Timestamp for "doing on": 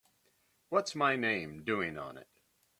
1.63-2.17